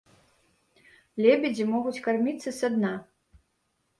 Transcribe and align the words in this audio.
Лебедзі 1.25 1.67
могуць 1.73 2.03
карміцца 2.07 2.53
са 2.61 2.67
дна. 2.79 2.93